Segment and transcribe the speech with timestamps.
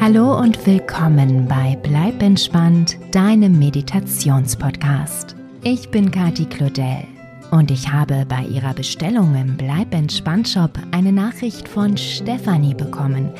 [0.00, 5.34] Hallo und willkommen bei Bleib entspannt, deinem Meditationspodcast.
[5.62, 7.04] Ich bin Kati Claudel
[7.50, 13.32] und ich habe bei ihrer Bestellung im Bleib entspannt Shop eine Nachricht von Stefanie bekommen,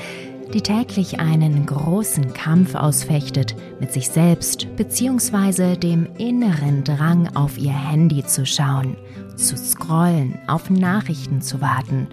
[0.55, 5.77] die täglich einen großen Kampf ausfechtet mit sich selbst bzw.
[5.77, 8.97] dem inneren Drang auf ihr Handy zu schauen,
[9.35, 12.07] zu scrollen, auf Nachrichten zu warten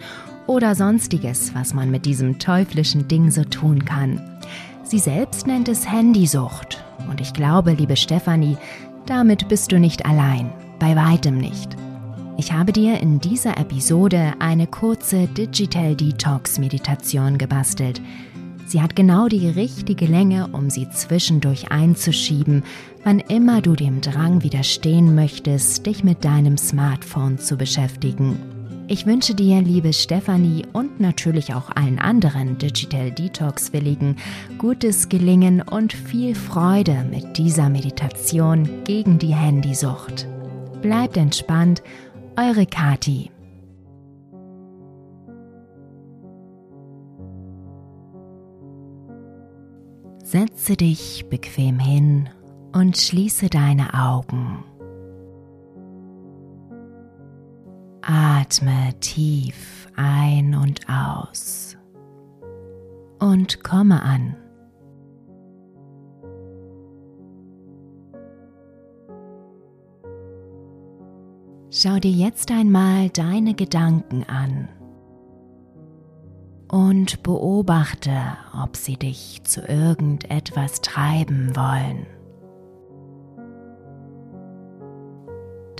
[0.47, 4.19] oder sonstiges, was man mit diesem teuflischen Ding so tun kann.
[4.83, 6.83] Sie selbst nennt es Handysucht.
[7.09, 8.57] Und ich glaube, liebe Stefanie,
[9.05, 10.51] damit bist du nicht allein.
[10.79, 11.77] Bei weitem nicht.
[12.37, 18.01] Ich habe dir in dieser Episode eine kurze Digital Detox Meditation gebastelt.
[18.71, 22.63] Sie hat genau die richtige Länge, um sie zwischendurch einzuschieben,
[23.03, 28.39] wann immer du dem Drang widerstehen möchtest, dich mit deinem Smartphone zu beschäftigen.
[28.87, 34.15] Ich wünsche dir, liebe Stefanie und natürlich auch allen anderen Digital Detox-Willigen,
[34.57, 40.27] gutes Gelingen und viel Freude mit dieser Meditation gegen die Handysucht.
[40.81, 41.83] Bleibt entspannt,
[42.37, 43.31] eure Kati.
[50.61, 52.29] Setze dich bequem hin
[52.71, 54.63] und schließe deine Augen.
[58.03, 61.77] Atme tief ein und aus
[63.17, 64.35] und komme an.
[71.71, 74.69] Schau dir jetzt einmal deine Gedanken an
[76.71, 78.15] und beobachte,
[78.63, 82.07] ob sie dich zu irgendetwas treiben wollen.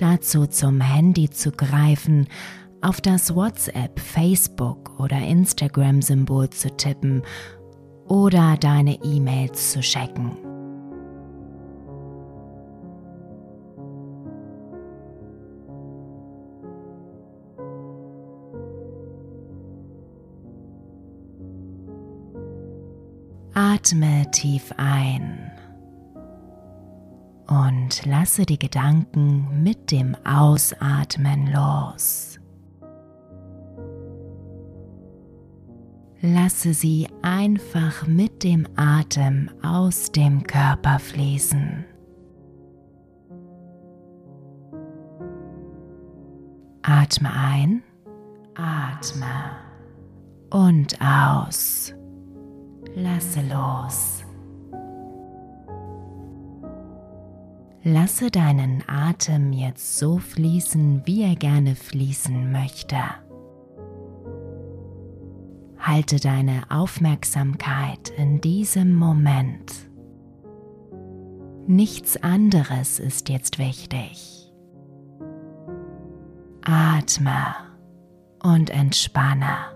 [0.02, 2.26] dazu zum Handy zu greifen,
[2.80, 7.22] auf das WhatsApp, Facebook oder Instagram-Symbol zu tippen
[8.08, 10.51] oder deine E-Mails zu checken.
[23.54, 25.50] Atme tief ein
[27.48, 32.40] und lasse die Gedanken mit dem Ausatmen los.
[36.22, 41.84] Lasse sie einfach mit dem Atem aus dem Körper fließen.
[46.82, 47.82] Atme ein,
[48.54, 49.56] atme
[50.50, 51.92] und aus.
[52.94, 54.24] Lasse los.
[57.84, 62.96] Lasse deinen Atem jetzt so fließen, wie er gerne fließen möchte.
[65.78, 69.90] Halte deine Aufmerksamkeit in diesem Moment.
[71.66, 74.52] Nichts anderes ist jetzt wichtig.
[76.62, 77.54] Atme
[78.42, 79.71] und entspanne.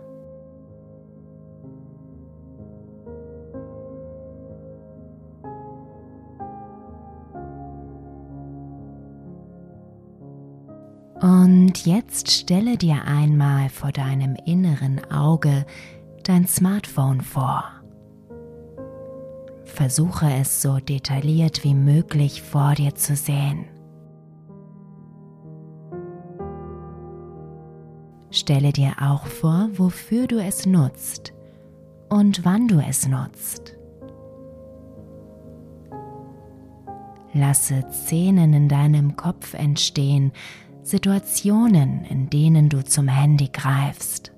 [11.20, 15.64] Und jetzt stelle dir einmal vor deinem inneren Auge
[16.24, 17.64] dein Smartphone vor.
[19.64, 23.66] Versuche es so detailliert wie möglich vor dir zu sehen.
[28.30, 31.32] Stelle dir auch vor, wofür du es nutzt
[32.10, 33.76] und wann du es nutzt.
[37.32, 40.32] Lasse Szenen in deinem Kopf entstehen,
[40.86, 44.30] Situationen, in denen du zum Handy greifst.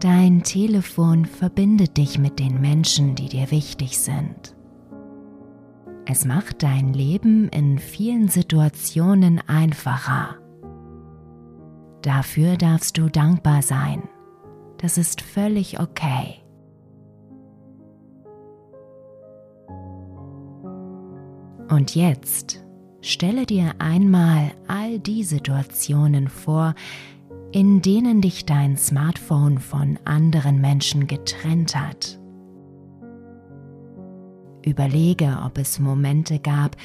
[0.00, 4.56] Dein Telefon verbindet dich mit den Menschen, die dir wichtig sind.
[6.10, 10.36] Es macht dein Leben in vielen Situationen einfacher.
[12.00, 14.08] Dafür darfst du dankbar sein.
[14.78, 16.36] Das ist völlig okay.
[21.68, 22.64] Und jetzt
[23.02, 26.74] stelle dir einmal all die Situationen vor,
[27.52, 32.17] in denen dich dein Smartphone von anderen Menschen getrennt hat.
[34.64, 36.76] Überlege, ob es Momente gab,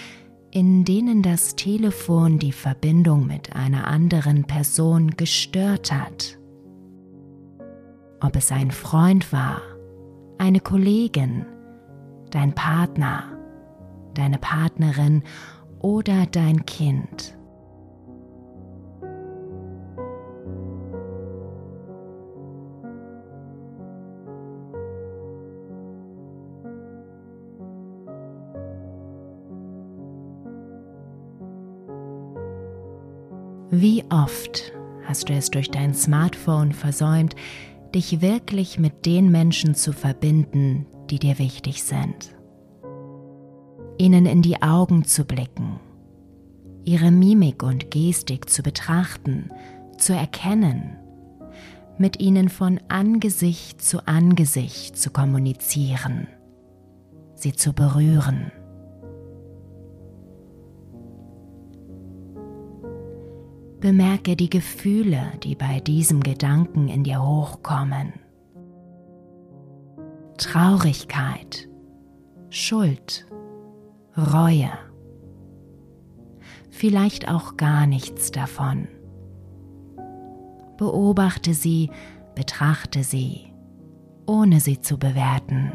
[0.52, 6.38] in denen das Telefon die Verbindung mit einer anderen Person gestört hat.
[8.22, 9.62] Ob es ein Freund war,
[10.38, 11.46] eine Kollegin,
[12.30, 13.38] dein Partner,
[14.14, 15.24] deine Partnerin
[15.80, 17.36] oder dein Kind.
[33.76, 34.72] Wie oft
[35.08, 37.36] hast du es durch dein Smartphone versäumt,
[37.96, 42.36] dich wirklich mit den Menschen zu verbinden, die dir wichtig sind?
[43.98, 45.80] Ihnen in die Augen zu blicken,
[46.86, 49.50] ihre Mimik und Gestik zu betrachten,
[49.98, 50.96] zu erkennen,
[51.98, 56.28] mit ihnen von Angesicht zu Angesicht zu kommunizieren,
[57.34, 58.52] sie zu berühren
[63.84, 68.14] Bemerke die Gefühle, die bei diesem Gedanken in dir hochkommen.
[70.38, 71.68] Traurigkeit,
[72.50, 73.28] Schuld,
[74.16, 74.70] Reue.
[76.70, 78.88] Vielleicht auch gar nichts davon.
[80.78, 81.92] Beobachte sie,
[82.36, 83.52] betrachte sie,
[84.26, 85.74] ohne sie zu bewerten.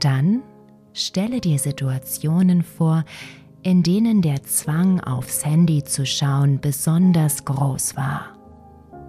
[0.00, 0.42] Dann
[0.92, 3.04] stelle dir Situationen vor,
[3.62, 8.36] in denen der Zwang aufs Handy zu schauen besonders groß war.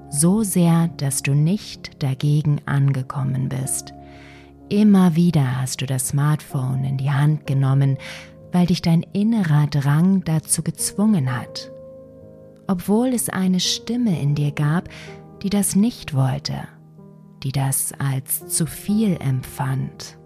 [0.10, 3.94] So sehr, dass du nicht dagegen angekommen bist.
[4.68, 7.98] Immer wieder hast du das Smartphone in die Hand genommen,
[8.52, 11.72] weil dich dein innerer Drang dazu gezwungen hat.
[12.68, 14.90] Obwohl es eine Stimme in dir gab,
[15.44, 16.56] die das nicht wollte,
[17.44, 20.18] die das als zu viel empfand.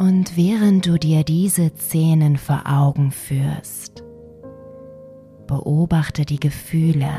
[0.00, 4.02] Und während du dir diese Szenen vor Augen führst,
[5.46, 7.10] beobachte die Gefühle,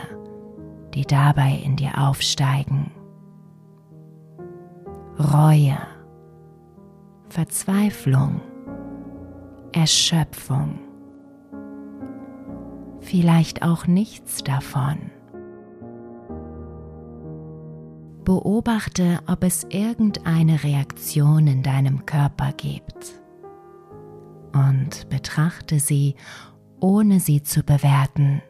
[0.96, 2.90] die dabei in dir aufsteigen.
[5.20, 5.78] Reue,
[7.30, 8.42] Verzweiflung,
[9.74, 10.80] Erschöpfung,
[13.00, 15.12] vielleicht auch nichts davon.
[18.24, 23.22] Beobachte, ob es irgendeine Reaktion in deinem Körper gibt
[24.54, 26.16] und betrachte sie,
[26.80, 28.42] ohne sie zu bewerten.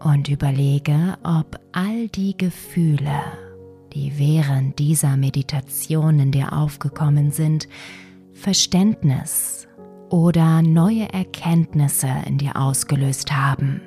[0.00, 3.22] Und überlege, ob all die Gefühle,
[3.92, 7.68] die während dieser Meditation in dir aufgekommen sind,
[8.32, 9.66] Verständnis
[10.10, 13.80] oder neue Erkenntnisse in dir ausgelöst haben.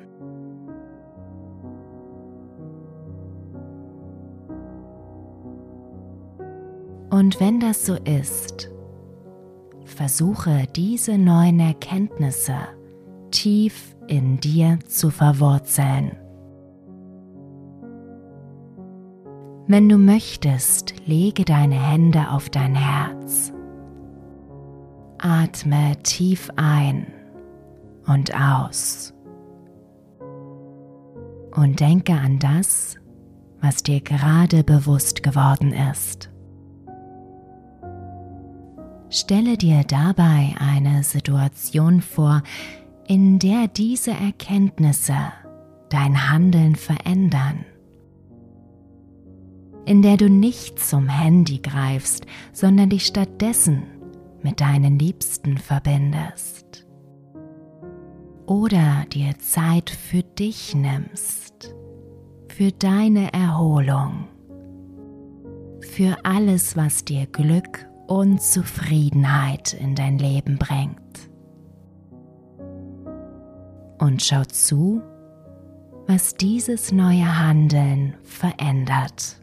[7.10, 8.70] Und wenn das so ist,
[9.84, 12.56] versuche diese neuen Erkenntnisse
[13.30, 16.16] tief in dir zu verwurzeln.
[19.66, 23.52] Wenn du möchtest, lege deine Hände auf dein Herz.
[25.18, 27.06] Atme tief ein
[28.06, 29.14] und aus.
[31.54, 32.96] Und denke an das,
[33.60, 36.28] was dir gerade bewusst geworden ist.
[39.10, 42.42] Stelle dir dabei eine Situation vor,
[43.06, 45.16] in der diese Erkenntnisse
[45.90, 47.64] dein Handeln verändern.
[49.84, 53.82] in der du nicht zum Handy greifst, sondern dich stattdessen
[54.42, 56.86] mit deinen Liebsten verbindest.
[58.46, 61.74] Oder dir Zeit für dich nimmst,
[62.48, 64.28] für deine Erholung,
[65.80, 71.31] für alles, was dir Glück und Zufriedenheit in dein Leben bringt.
[74.02, 75.00] Und schau zu,
[76.08, 79.36] was dieses neue Handeln verändert.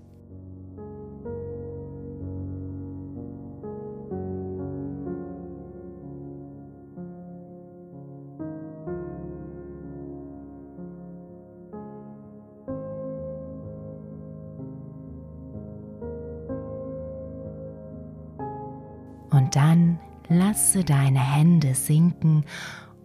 [19.30, 22.44] Und dann lasse deine Hände sinken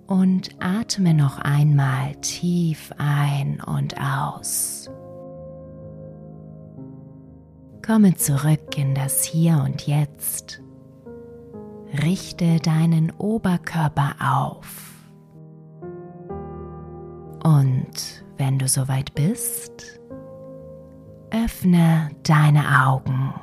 [0.06, 4.90] und atme noch einmal tief ein und aus.
[7.84, 10.62] Komme zurück in das Hier und Jetzt.
[12.02, 14.94] Richte deinen Oberkörper auf.
[17.42, 20.00] Und wenn du soweit bist,
[21.30, 23.34] öffne deine Augen.